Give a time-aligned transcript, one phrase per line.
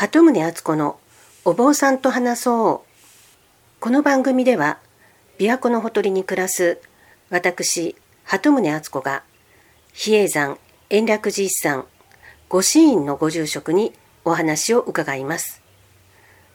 [0.00, 0.98] 鳩宗敦子の
[1.44, 3.80] お坊さんと話そう。
[3.80, 4.78] この番組では
[5.38, 6.80] 琵琶湖のほとりに暮らす
[7.28, 9.24] 私鳩宗敦子が
[9.92, 10.58] 比叡山
[10.88, 11.84] 延暦寺一山
[12.48, 13.92] 御神院のご住職に
[14.24, 15.60] お話を伺います。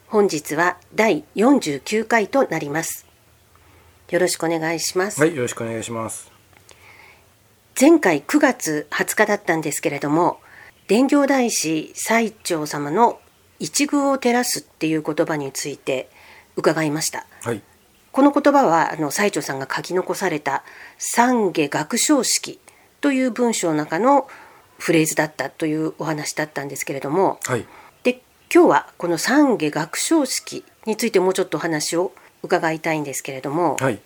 [0.07, 3.05] 本日は第49回となります。
[4.09, 5.21] よろしくお願いします。
[5.21, 6.31] はいよろしくお願いします。
[7.79, 10.39] 前回9月20日だったんですけれども
[10.87, 13.19] 伝行大師最澄様の
[13.59, 16.09] 一遇を照らすっていう言葉について
[16.55, 17.61] 伺いました、はい。
[18.11, 20.63] この言葉はあの最澄さんが書き残された
[20.97, 22.59] 「三下学章式」
[23.01, 24.29] という文章の中の
[24.77, 27.65] フレーズだったというお話だったんですけれどもはい。
[28.03, 28.21] で
[28.53, 33.99] 今日はこの三下学章式についてもうちょっとお話を伺いたいんですけれども、はい。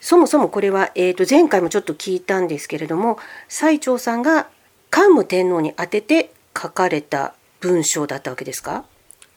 [0.00, 4.48] そもそもこれは、えー、と前回もちょっと聞いたんですけれども最澄さんが
[4.90, 8.84] 桓武天皇に宛てて書かれた文章だったわけですか？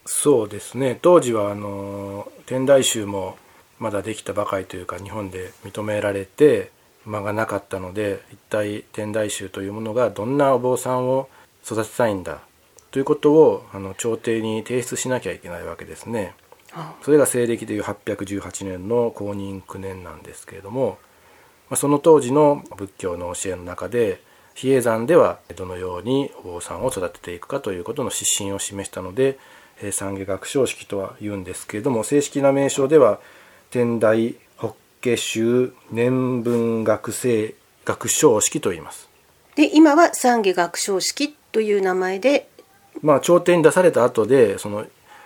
[0.05, 0.97] そうですね。
[1.01, 3.37] 当時はあの天台宗も
[3.79, 6.71] まだできたばかりというか日本で認められて
[7.05, 11.29] 間がなかったので一体天台宗というものがどんなお坊さんを
[11.65, 12.39] 育てたいんだ
[12.91, 16.33] ということをあの朝廷に提出しなきゃいけないわけですね。
[16.73, 16.93] あ。
[17.01, 20.99] それが西暦でいう818年の公認9年なんですけれども、
[21.69, 24.21] まあ、その当時の仏教の教えの中で
[24.53, 29.37] 比叡山ではどのようにお坊さんを育てていくかということの指針を示したので
[29.81, 33.19] えー三下学章式とは言うんですけれども正式な名称では
[33.71, 39.09] 天台法華宗年文学生学章式と言います。
[39.55, 42.47] で今は三下学章式という名前で
[43.01, 44.85] まあ朝廷に出された後でその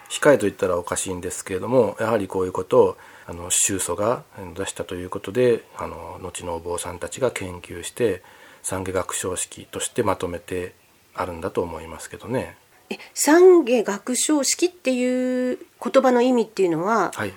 [0.10, 4.24] 控えと言ったらおかしいんですけれどもやはりこういうことをあの宗祖が
[4.56, 8.22] 出したということであの後のお坊さんたちが研究して
[8.66, 10.74] 三下学章式としてまとめて
[11.14, 12.58] あるんだと思いますけどね。
[12.90, 17.12] え三下学章式っていう言葉の意味っていうのは？
[17.14, 17.34] はい、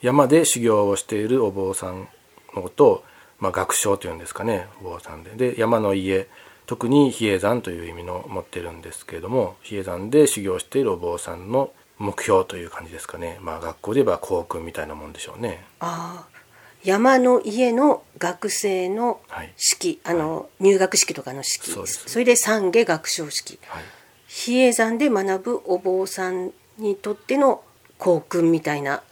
[0.00, 2.08] 山で修行をしているお坊さん
[2.54, 3.04] のことを、
[3.38, 4.66] まあ、学章というんですかね。
[4.80, 5.32] お坊さんで。
[5.52, 6.26] で山の家
[6.64, 13.38] 特に比叡山という意味の持ってるんですけれども比叡山で修行しているお坊さんの目標という感じですかね。
[13.42, 15.66] まあ学校で言えば校訓みたいなもんでしょうね。
[15.80, 16.35] ああ
[16.86, 19.52] 山の家の学生のはい。
[19.56, 21.72] 式、あの入学式とかの式。
[21.72, 22.04] そうです。
[22.06, 23.58] それで三下学章式。
[23.66, 23.82] はい。
[24.28, 27.64] 比叡山で学ぶお坊さんにとっての
[27.98, 29.02] 校訓みたいな。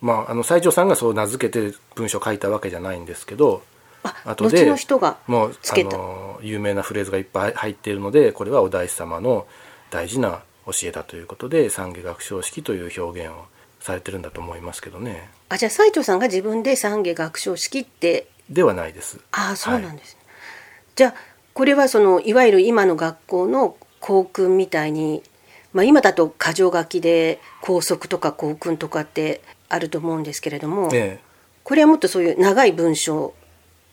[0.00, 3.64] まああの最澄さんがそう名付けて文章を書いたわけじゃないんですけど
[4.04, 5.96] あ後で後の人がもうあつけた。
[5.96, 9.48] の有名なフレーズがいっぱい入っているのでこれはお大師様の
[9.90, 13.46] 大事な教えだということで三下学章式という表現を
[13.80, 15.30] されてるんだと思いますけどね。
[15.48, 18.28] あじゃあ斉藤さんが自分で三下学章式って。
[18.50, 19.18] ではないです。
[19.32, 20.20] ああそうなんはいですね、
[20.96, 21.14] じゃあ
[21.54, 25.22] これはそのいわゆる今の学校の校訓みたいに、
[25.72, 31.28] まあ、今だと箇条書きで校則とか校訓とかってあると思うんですけれども、ええ。
[31.64, 33.34] これはもっとそういう長い文章。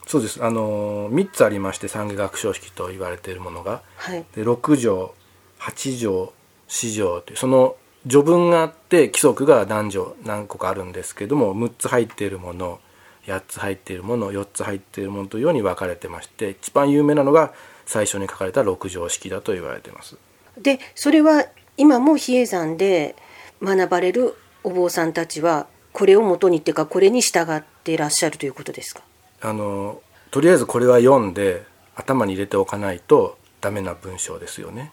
[0.06, 0.42] そうです。
[0.42, 3.82] あの3つありまして三下学章式と言われているものが。
[3.96, 4.24] はい。
[4.34, 5.14] で6条
[5.58, 6.32] 8条
[6.68, 7.76] 4条というその
[8.08, 12.80] 序文があって規則が何条何個かあるんですけども6つ入っているもの
[13.24, 17.52] 8つ入っているもの4つ入っているものというように分かれてまして一番有名なのが
[17.84, 20.16] 最初に書かれた6条式だと言われています。
[20.60, 21.44] でそれは
[21.76, 23.16] 今も比叡山で
[23.62, 24.34] 学ばれる
[24.64, 29.02] お坊さんたちはこれを元にっていうかこれに従っていらっしゃるということですか？
[29.40, 30.00] あの
[30.30, 34.92] とりあえずこれは読んで頭に入れておかないとダメな文章ですよね。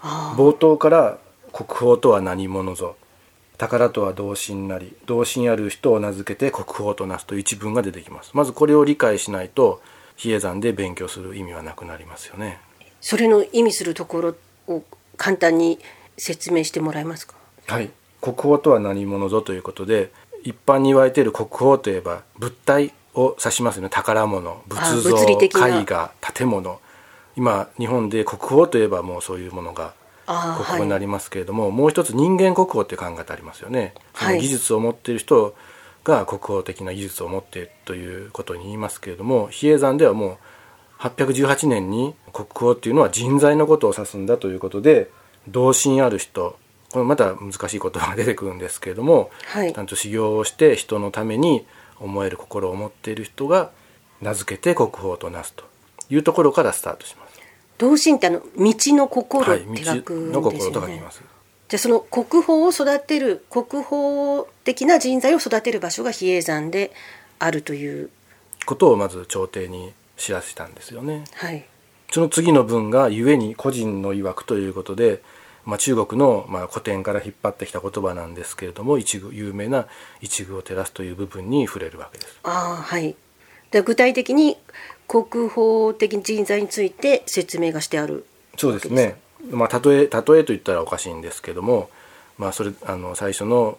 [0.00, 1.18] あ冒頭から
[1.52, 2.96] 「国宝とは何者ぞ」
[3.58, 8.30] 「宝とは同心なり同心ある人を名付けて国宝となす」という一文が出てきます。
[8.34, 9.82] まずこれを理解しないと
[10.16, 12.60] 比叡山で勉強する意味はなくなりますよね。
[13.00, 14.34] それの意味するところ
[14.68, 14.82] を
[15.16, 15.78] 簡単に
[16.16, 17.34] 説明してもらえますか？
[17.66, 17.90] はい。
[18.20, 20.12] 国宝とは何者ぞということで
[20.42, 23.88] 一般に言われている国宝といえば物体を指しますよね。
[23.90, 25.48] 宝物仏像絵
[25.84, 26.80] 画建物。
[27.36, 29.92] 今日本で国宝といえばもうそういうものがあ
[30.56, 34.34] 国宝になりますけれども、もう一つ人間国宝っていう考え方ありますよね、はい。
[34.34, 35.54] その技術を持っている人
[36.04, 40.38] が国宝的な技術を持っているということに言いますけれども比叡山ではも
[40.98, 45.10] う818年に国宝っていうのは人材のことを指すんだということで
[45.48, 46.58] 同心ある人
[46.90, 49.72] これまた難しい言葉が出てくるんですけれども、はい。
[49.72, 51.64] ちゃんと修行をして人のために
[52.00, 53.70] 思える心を持っている人が
[54.20, 55.64] 名付けて国宝となすと
[56.10, 57.29] いうところからスタートします。
[57.80, 61.10] 同心ってあの道の心っはい、て書くんですよね心と書きま。
[61.10, 61.22] す。
[61.68, 66.92] じゃあその国宝を育てる国宝的な人材を育てる場所が比叡山で
[67.38, 68.10] あるという
[68.66, 71.24] ことをまず朝廷に知らせたんですよね。
[71.34, 71.64] はい
[72.12, 75.22] その次の文が「故に個人の曰く」ということで
[75.64, 79.86] まあ、中国のまあ古典から引っ張ってきた言葉なんですけれども一具有名な
[80.20, 82.38] 一具を照らすという部分に触れるわけです。
[82.42, 83.14] ああはい
[83.70, 84.56] で具体的に
[85.10, 88.24] 国宝的人材について説明がしてある
[88.56, 89.16] そうですね。
[89.50, 91.90] まあ、例え例えと言ったらおかしいんですけども、
[92.38, 93.76] まあ、それあの最初の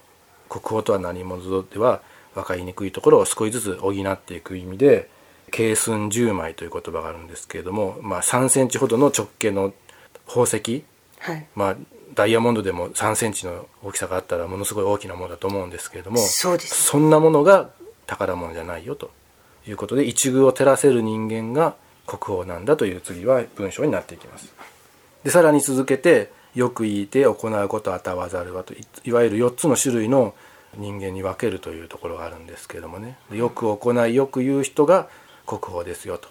[0.50, 2.02] 国宝とは何者では
[2.36, 5.10] 分かりにくいところを少しずつ補っていく意味で
[5.52, 9.74] 軽寸10枚という言葉があるんですけれども、まあ、3センチほどの直径の
[10.28, 10.84] 宝石、
[11.20, 11.48] はい。
[11.56, 11.78] まあ、
[12.14, 16.84] ダイヤモンドでも3センチの大きさがあったらものすごい大きなものだと思うんですけれどもそうです。
[16.84, 17.70] そんなものが
[18.06, 19.12] 宝物じゃないよと
[19.68, 21.76] いうことで一遇を照らせる人間が
[22.08, 24.54] 国宝なんだという次は文章になっていきます。
[25.24, 30.34] でさらに続けて「よく言いて行うことあたわざるは」といいわゆる4つの種類の
[30.78, 35.08] 人間に分けるというところがあるんですけれどもねでよく行いよく言う人が
[35.46, 36.30] 国宝ですよと。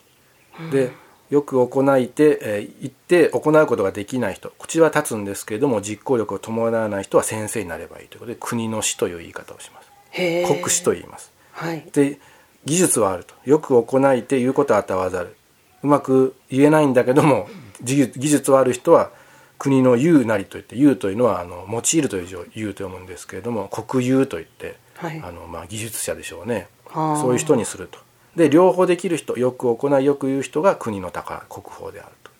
[0.71, 0.93] で
[1.31, 9.91] よく行いて、えー言って行うことができない人口は立つんですけれども実行力を伴わない人は先生になればいいということで国の師という言い方をします。
[10.13, 11.33] 国師と言います。
[11.53, 12.19] はいで
[12.65, 13.35] 技術はあると。
[13.45, 15.37] よく行いて言うことはあたわざる。
[15.83, 17.49] うまく言えないんだけども
[17.83, 19.11] 技術はある人は
[19.59, 25.21] 国の言うなりといって言うというのはあの用いるという字を言うと読むんですけれども国有といって、はい。
[25.25, 26.69] あのまあ、技術者でしょうね。
[26.87, 27.17] はあ。
[27.17, 27.99] そういう人にすると。
[28.37, 32.31] で両方できる人よく行いよく言う人が国の宝国宝であると。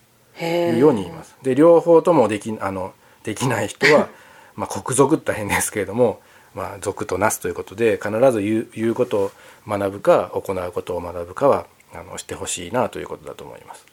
[0.45, 1.35] いうように言います。
[1.43, 4.07] で両方ともできあのできない人は
[4.55, 6.21] まあ国賊って大変ですけれども、
[6.53, 9.31] まあ、賊となすということで必ず言う言うことを
[9.67, 13.85] 学ぶか行うことを学ぶかはあのしてほしいなということだと思います。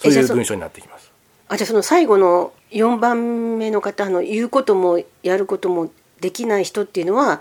[0.00, 1.10] そういう文章になってきます。
[1.48, 5.90] あじゃあその最後の4番目の方の言うこともやることも
[6.20, 7.40] できない人っていうのは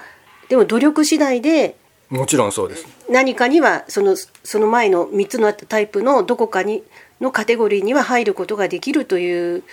[0.50, 1.78] でも努力次第で
[2.10, 2.86] もちろんそうです。
[3.10, 6.84] 何かにはそのその前の3つのタイプのどこかに
[7.22, 9.64] のカテゴリーには入ることができるという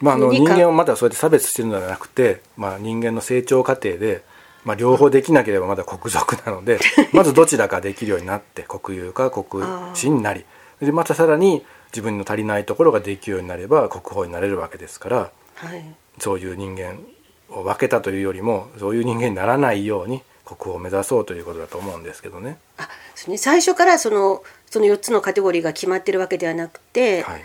[0.00, 4.22] まあ、あの人間をまだそうやって差別してるのではなくて、まあ、人間の成長過程で、
[4.64, 6.78] まあ、両方できなければまだ国賊なので
[7.12, 9.64] まずどちらかできるようになって国有か国
[9.94, 10.44] 士になり。
[10.80, 15.16] でまたさらに自分の足りないところができるようになれば国宝になれるわけですから
[15.56, 15.84] はい。
[16.20, 16.98] そういう人間
[17.50, 22.58] を分けたというよりもそういう人間にならないように国宝を目指そうということだと思うんですけどね。
[22.76, 23.38] あそうね。
[23.38, 27.42] 最初からそのその4つのカテゴリーが決まってるわけではなくて、はい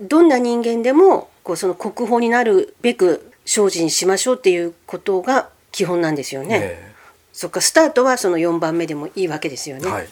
[0.00, 6.58] どんな人間でもこうその国宝になるべく精進しましょうっていうことが基本なんですよね。
[6.62, 6.92] え
[7.32, 9.84] そっかスタートはその4番目でもいいわけですよね。
[9.86, 10.08] えはい、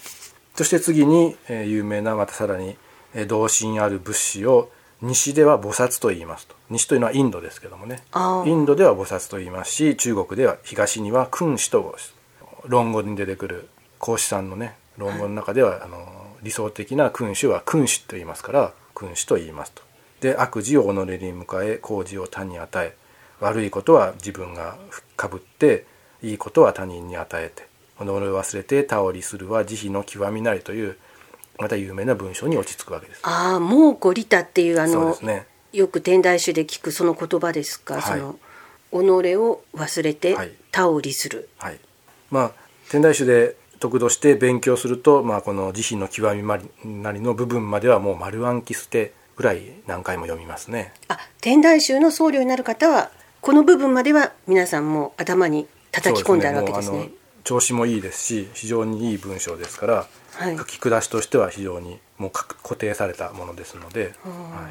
[0.55, 2.77] そして次に、えー有名なまたさらに、
[3.15, 4.71] えー同心ある仏師を
[5.03, 6.55] 西では菩薩と言いますと。
[6.71, 8.03] 西というのはインドですけどもね。
[8.47, 11.97] インドでは菩薩と言いますし中国では東には君子と
[12.67, 13.69] 論語に出てくる
[13.99, 16.07] 孔子さんのね論語の中では、あの
[16.43, 19.83] 理想的な君主は君主と言いますから君主と言いますと。
[20.21, 22.95] で悪事を己に迎え好事を他に与え
[23.41, 24.77] 悪いことは自分が
[25.17, 25.87] かぶって
[26.23, 27.67] いいことは他人に与えて
[27.99, 30.99] 己を忘れて倒りするは慈悲の極みなりという
[31.59, 33.21] また有名な文章に落ち着くわけです。
[33.23, 35.47] ああもうこりたっていうあのね。
[35.73, 38.03] よく天台宗で聞くその言葉ですか、はい。
[38.03, 40.53] その己を忘れてはい。
[40.73, 41.79] 倒りする、はい、
[42.31, 42.53] まあ
[42.91, 50.93] 天台宗で得度して勉強すると、まあ、この慈悲の極みなりの部分まではもう丸暗記してぐらい何回も読みますね。
[51.09, 53.11] あ天台宗の僧侶になる方は
[53.41, 64.69] この部分までは皆さんも頭に叩き込んであるわけですねそうもうあの調子もいいですし非常にいい文章ですから、はい書き下しとしては非常にもうか固定されたものですので、は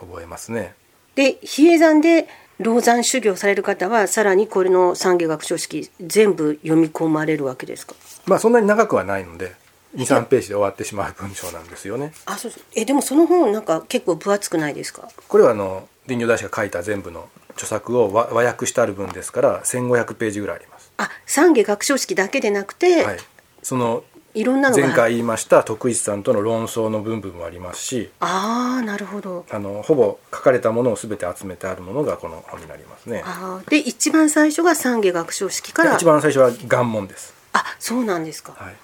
[0.00, 0.74] い、覚えますね。
[1.14, 2.28] で比叡山で
[2.62, 7.94] 老山修行される方はさらにこれの三下学書式全部読み込まれるわけですか？
[8.26, 9.54] まあそんなに長くはないので
[9.96, 12.12] 23ページで終わってしまう文章なんですよね。
[12.26, 15.08] あそうそうえでもその本なんか結構分厚くないですか？
[15.28, 20.90] これはあの林業大師が書いた全部の著作を和和訳してある分ですから1500ページぐらいあります。
[20.98, 23.18] あ三下学書式だけでなくて、はい、
[23.62, 24.04] その
[24.34, 24.82] い、ろんなのが。
[24.82, 29.44] 前回言いました徳一さんとの論争の部分もありますしああなるほど。
[29.50, 33.24] あのほぼ書かれたものを全て集めてあるものがこの本になりますね。
[33.68, 35.94] で一番最初が三下学書式から。
[35.96, 37.34] 一番最初は願文です。
[37.52, 38.74] あそうなんですか、はい、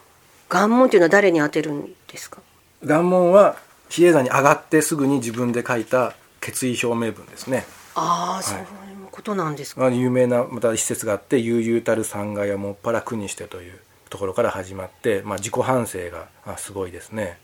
[0.50, 2.40] 願文っていうのは誰に当てるんですか？
[2.84, 3.56] 願文は
[3.88, 7.64] 比叡山に上がってすぐに自分で書いた決意表明文ですね。
[7.94, 8.66] ああ、そういう
[9.10, 9.80] ことなんですか。
[9.80, 17.38] まあ、有名なまた一節があって「悠々たる三階はもっぱら苦にして」というところから始まって、まあ、自己反省があすごいですね。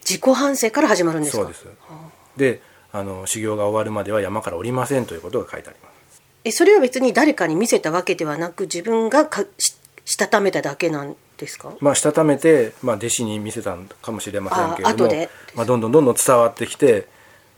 [0.00, 1.42] 自己反省から始まるんですか？
[1.42, 1.66] そうです。
[2.36, 2.60] で
[2.92, 6.22] あの修行が終わるまでは山から降りませんということが書いてあります。
[6.44, 11.72] えそれは別に誰かに見せたわけではなく自分がかししたためただけなんですか？
[11.80, 15.12] まあ、したためて、まあ、弟子に見せたのかもしれませんけれども
[15.56, 17.08] まあ、どんどんどんどん伝わってきて、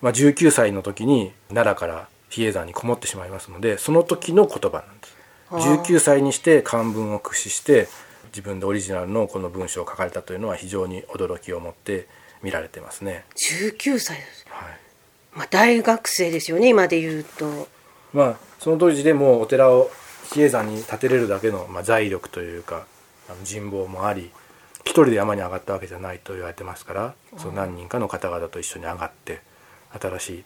[0.00, 5.15] まあ、19歳の時に奈良から比叡山にこもってしまいますのでその時の言葉なんです
[5.50, 7.88] 19歳にして漢文を駆使して
[8.38, 12.07] 自分でオリジナルのこの文章を書かれたというのは非常に驚きを持って
[12.40, 13.25] 見られてますね。
[13.37, 14.78] 19歳です、はい。
[15.35, 17.66] まあ、大学生ですよね今で言うと。
[18.12, 19.90] まあその当時でもお寺を
[20.33, 22.87] 比叡山に建てれるだけの、まあ、財力というか
[23.28, 24.30] あの人望もあり
[24.85, 29.40] 一人で山に上がったわけじゃないと言われてますからその何人かの方々と一緒に上がって
[30.00, 30.45] 新しい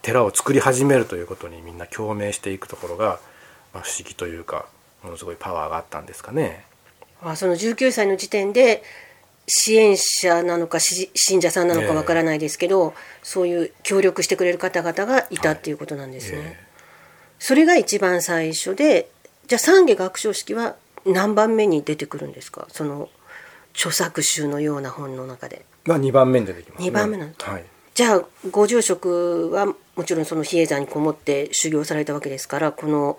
[0.00, 3.20] 寺を作り始めるということにみんな共鳴していくところが、
[3.74, 4.66] まあ、不思議というか
[5.02, 6.64] ものすごいパワーがあったんですかね。
[7.22, 8.82] あその19歳の時点で
[9.46, 16.58] 支援者なのかし信者さんなのかわからないですけど、そういう協力してくれる方々がいたっていうことなんですね。
[16.60, 16.66] え
[17.38, 19.08] それが一番最初で
[19.46, 22.66] じゃあ三下学章式は何番目に出てくるんですか？
[22.70, 23.08] その
[23.74, 25.64] 著作集のような本の中で。
[25.84, 26.84] まあ2番目に出てきますね。
[26.86, 27.64] 二番目なんだはい。
[27.94, 33.16] じゃあご住職はもちろんその比叡山にこもって修行されたわけですからこの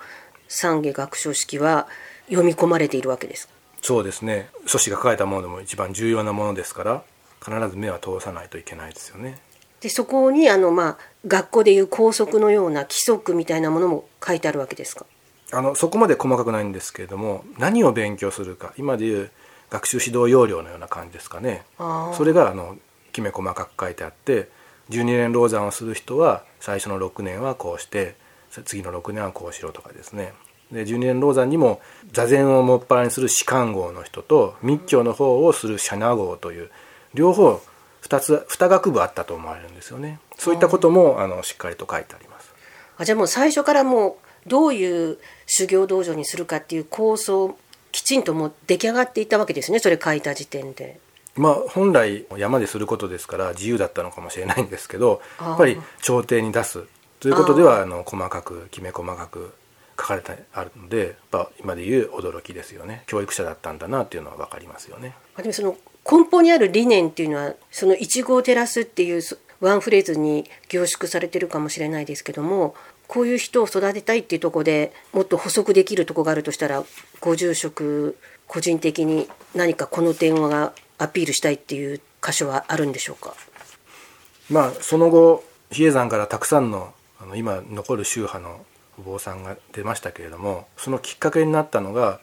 [0.47, 1.87] 三下学章式は
[2.27, 3.49] 読み込まれているわけです。
[3.81, 4.49] そうですね。
[4.65, 7.03] 祖師が書かれたものでも一番重要なものですから
[7.43, 9.39] 必ず目は通さないといけないですよね。
[9.79, 15.05] でそこにあの、まあ、学校でいう校則のような規則みたいなものも書いてあるわけですか？
[15.53, 18.73] あのそこまで細かくないんですけれども何を勉強するか。
[18.77, 19.29] 今でいう
[19.69, 21.63] 学習指導要領のような感じですかね。
[21.77, 22.77] それがあの
[23.13, 24.49] きめ細かく書いてあって
[24.89, 28.15] 12年老山をする人は最初の6年はこうして
[28.65, 30.33] 次の6年はこうしろとかですね
[30.71, 31.81] で12年老山にも
[32.11, 36.69] 座禅をもっぱらにする士官号の人と密教の方をする社那号という
[37.13, 37.61] 両方
[38.03, 40.19] 2つ2学部あったと思われるんですよね。
[40.37, 42.53] そういったこともあのしっかりと書いてあります。
[42.97, 47.57] あじゃあもう最初からもうどういう修行道場にするかっていう構想
[47.91, 50.99] きちんともう出来上がっていたわけですねそれ書いた時点で。
[51.35, 56.83] まあ本来山ですることですから自由だったのかもしれないんですけどやっぱり朝廷に出す
[57.19, 59.53] ということではあの細かくきめ細かく
[59.99, 65.15] 書かれてあるのでやっぱ今でいう驚きですよね教育者だったんだなっていうのは分かりますよね。
[65.35, 65.75] あでもその
[66.09, 72.75] 根本にある理念っていうのはその一語を照らすっていうそワンフレーズに凝縮されてるかもしれないですけども
[73.07, 76.83] こういう人を育てたいっていうところでもっと補足できるところがあるとしたら
[77.19, 83.33] ご住職個人的に何かこの点はアピールしたいっていう箇所はあるんでしょうか？
[84.49, 88.61] まあその後比叡山からたくさんのあの今残る宗派のお
[89.03, 92.19] 坊さんが出ましたけれどもそのきっかけになったのが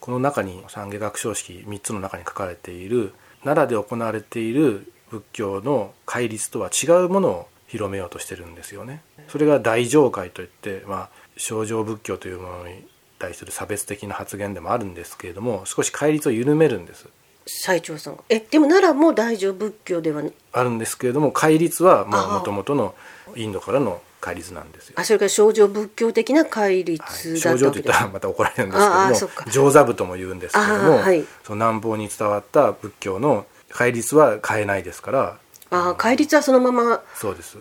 [0.00, 9.02] この中に三下学章式3つの中に書かれている奈良で行われている仏教の戒律とは違うものを広めようとしてるんですよね。
[9.28, 12.86] それが大乗会といって、まあ、正常仏教というものに
[13.18, 17.08] 対する差別的な発言でもあるんですけれども少し戒律を緩めるんです。
[17.46, 22.94] 最長さんがえでも奈良も大乗仏教ではあるんですけれども戒律はもああう元々の
[23.36, 24.94] インドからの戒律なんですよ。
[24.98, 31.24] あそれから正常仏教的な戒律はい、だったったわけですらまた怒られるんですけああども上座部とも言うんですけれども、ああはい。
[31.44, 35.38] その南方に伝わった仏教の戒律は変えないですから。
[35.70, 37.02] あ戒律はそのまま。
[37.14, 37.58] そうです。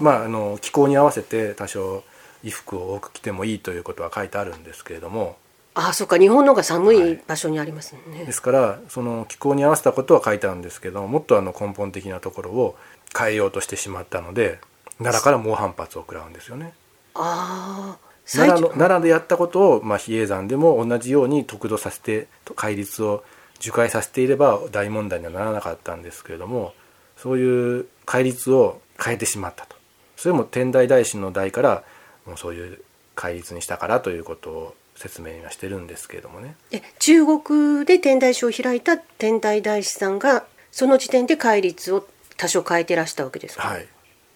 [0.00, 2.04] まああの気候に合わせて多少
[2.42, 5.36] 衣服を多く着てもいいということは書いてあるんですけれども。
[5.74, 6.18] あそっか。
[6.18, 12.76] 日本の方が寒い場所にありますね、ですからその気候に合わせたことは書いてあるんですけどもっとあの根本的なところを
[13.16, 14.58] 変えようとしてしまったので
[14.98, 16.74] 奈良から猛反発を食らうんですよね。
[17.14, 17.96] あ
[18.30, 23.24] 奈良の長奈良でやったことを、まあ、比叡山でも同じように得度させて戒律を
[23.60, 26.74] 受戒させていれば大問題にはならなかったんですけれども
[27.16, 29.76] そういう戒律を変えてしまったと。
[30.16, 31.84] それも天台大師の代から
[32.26, 32.80] もうそういう
[33.14, 36.56] 戒律にしたからということを説明はしてるんですけれどもね。
[36.72, 43.88] え中国で天台宗を開いた天台大師さんがその時点で戒律を多少変えてらしたわけですか、はい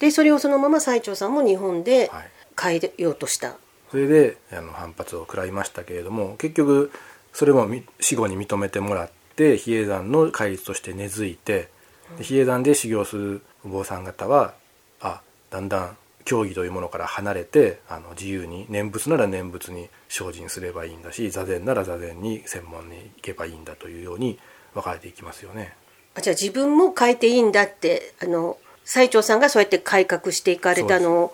[0.02, 2.30] でそれをそのまま最長さんも日本ではい
[2.61, 3.56] 変えようとした、
[3.90, 6.92] それであの反発を食らいましたけれども結局
[7.32, 11.71] それもみ死後に認めてもらって比叡山の戒律として根付いて
[12.18, 14.52] で比叡山で修行するお坊さん方は
[15.00, 24.38] あだんだん教義というものから離れてあの自由に念仏なら念仏に精進すればいいんだし座禅なら座禅に専門に行けばいいんだというように
[24.75, 25.75] 分かれていきますよね。
[26.14, 31.32] あじゃあ自分も変えていいんだってあの最長さんがそうやって改革していかれたのを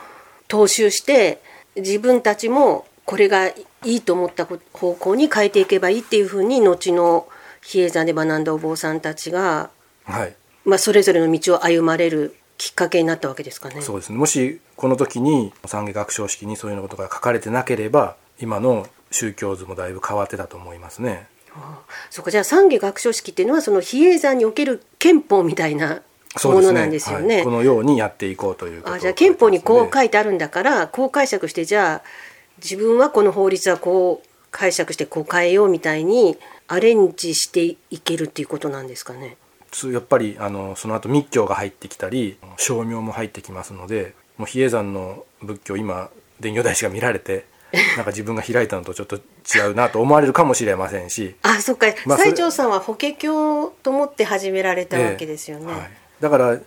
[0.49, 1.41] 踏襲して
[1.77, 7.27] 自分たちもこれがいいと思った方向に変えていけばいいっていうふうに後の
[7.63, 9.71] 比叡山で学んだお坊さんたちが、
[10.05, 10.35] はい。
[10.65, 13.81] まあ、それぞれの道を歩まれるきっかけになったわけですかね。
[13.81, 14.19] そうですね。
[14.19, 21.29] もしこの時に三下学章式にそういうことが書かれてなければ今の宗教図もだいぶ変わってたと思いますね。
[22.11, 26.03] そこじゃあ三下学章式っていうのはその比叡山における憲法みたいな
[26.45, 27.37] ものなんですよね。
[27.37, 32.09] はい、このようにやっていこうというあじゃあ憲法にこう書いてあるんだからこう解釈してじゃあ
[32.63, 39.37] 自分はこの法律はこう解釈してこう変えようみたいにアレンジしていけるっていうことなんですかね。
[39.93, 47.45] やっぱりあのその後密教が入ってきたり称名も入ってきますのでもう比叡山の仏教今伝教大師が見られて
[47.97, 51.37] なんか自分が開いたのとちょっと違うなと思われるかもしれませんし。
[51.43, 56.59] あそっか、まあ、西条さんは法華経と思って始められたわけですよね、えーはい、だから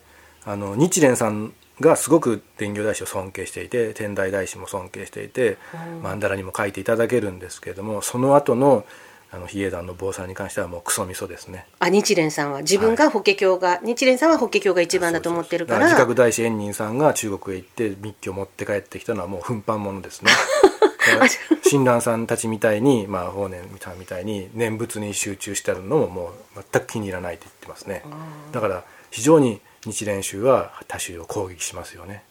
[0.45, 5.57] あの日蓮さんがすごく伝教大師を尊敬していて天台大師も尊敬していて、
[6.01, 8.85] 曼荼羅にも書いていただけるんですけれどもその後の
[9.33, 11.65] あの比叡山の坊さんに関してはもうクソみそですね。
[11.79, 12.59] あ日蓮さんは。
[12.59, 15.85] 自分が法華経が、はい、日蓮さんは法華経が一番だと思ってるから。
[15.85, 20.31] 自覚大師円仁さんが中国へ行って密教を持って帰ってきたのはもう奮発ものですね。
[21.63, 28.03] 親鸞さんたちみたいに、まあ、法然さんみたいに念仏に集中してるのももう全く気に入らないと言ってますね。
[28.51, 32.23] だから非常に日蓮宗は他宗を攻撃しますよね。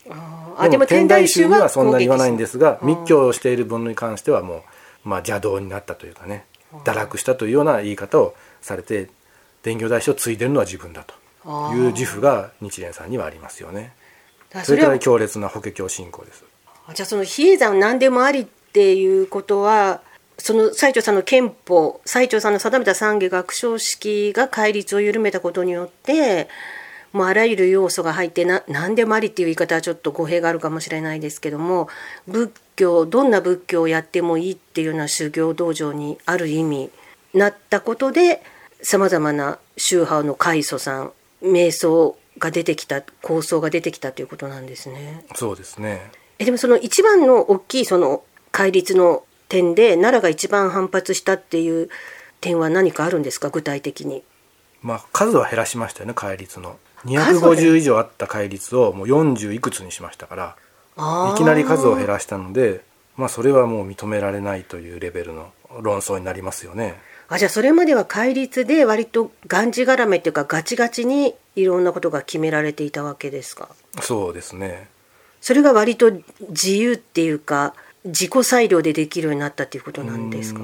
[0.69, 4.63] でも天台宗にはそんなに言わないんですが密教をしている分に関してはも
[5.05, 6.45] う、まあ、邪道になったというかね
[6.83, 9.09] 堕落したというような言い方をされて
[9.63, 13.93] 伝教大師を継いでるのは自分だという自負が日蓮さんにはありますよね。
[14.63, 16.43] それから強烈な法華経信仰です。
[16.93, 20.01] じゃあその比叡山何でもありっていうことは
[20.41, 26.49] その最澄さんの憲法最澄さんの定めた三下学章式が戒律を緩めたことによって
[27.13, 31.89] もうあらゆる要素が入ってな何でもありっていう言い方はちょっと語弊があるかもしれないですけども
[32.27, 36.89] 仏教どんな仏教をやってもいいっていうような修行道場にある意味
[37.33, 38.41] なったことで
[38.81, 41.11] さまざまな宗派の開祖さん
[41.43, 45.25] 瞑想が出てきた構想が出てきたということなんですね。
[45.35, 51.89] そうですねえでもその一番の大きいその戒律の点で奈良が一番反発したっていう
[52.39, 53.49] 点は何かあるんですか？
[53.49, 54.23] 具体的に。
[54.81, 56.77] まあ数は減らしましたよね戒律の。
[57.05, 60.55] 250以上あった戒律をもう40いくつにしましたから
[61.33, 62.81] いきなり数を減らしたので、
[63.17, 66.99] まあ、それはもう認められないというレベルの論争になりますよね。
[67.27, 73.69] あじゃあそれまでは戒律で割とがんじがらめっていうかガチガチにいろんなことが決められていたわけですか？
[74.01, 74.87] そうですね
[75.41, 76.11] それが割と
[76.49, 77.73] 自由っていうか
[78.05, 80.61] 自己裁量でできるようになったっていうことなんですか？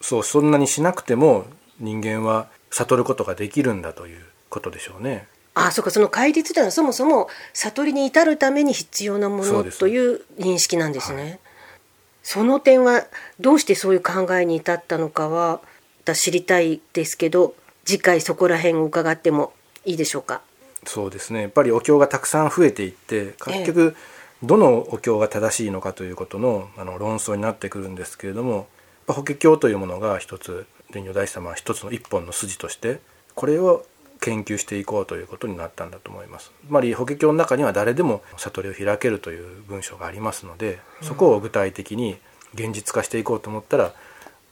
[0.00, 1.46] そうそんなにしなくても
[1.80, 5.26] 人間は悟ることができるんだということでしょうね。
[5.54, 11.22] あそうかその戒律というのはそもそも悟りに至るために必要なものという認識なんですね。
[11.22, 11.38] はい、
[12.22, 13.06] その点は
[13.40, 15.60] どうしてそういう考えに至ったのかは
[16.14, 17.54] 知りたいですけど
[17.84, 19.52] 次回そこら辺を伺っても
[19.84, 20.42] いいでしょうか？
[20.84, 21.40] そうですね。
[21.40, 23.96] やっぱりお経がたくさん増えていって結局
[24.42, 28.68] どのお経が正しいのかということのあの論争になってくるんですけれども
[29.06, 33.00] 法華経というものが一つ伝如大師様は一つの一本の筋として
[33.34, 33.84] これを
[34.20, 36.50] 研究していこうということになったんだと思います。
[36.66, 42.16] つまり法華経の中には誰でも悟りを開けるという文章がありますのでそこを具体的に
[42.54, 43.92] 現実化していこうと思ったら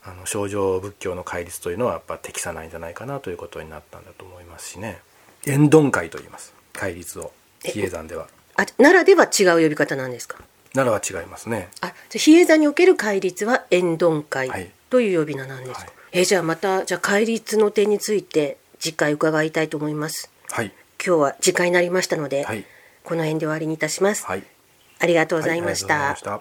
[0.03, 5.01] あの症状仏教の戒律というのはやっぱ適さないんじゃないかなということになったんだと思いますしね。
[5.47, 6.55] 縁頓会と言います。
[6.73, 8.29] 戒律を比叡山では。
[8.57, 10.39] あ奈良では違う呼び方なんですか？
[10.75, 20.31] 奈良は違いますねあじゃ比叡山における戒律は縁頓会という呼び名なんですか、はい、えじゃあまたじゃあ戒律の点について次回伺いたいと思います。
[20.51, 20.73] はい。
[21.05, 22.65] 今日は時間になりましたので、はい、
[23.03, 24.27] この辺で終わりにいたします。
[24.27, 24.43] はい。
[24.99, 26.17] ありがとうございました。
[26.17, 26.41] は